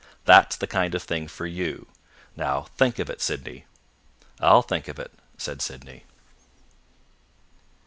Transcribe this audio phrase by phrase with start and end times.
[0.25, 1.85] That's the kind of thing for you.
[2.35, 3.65] Now think of it, Sydney."
[4.39, 6.05] "I'll think of it," said Sydney.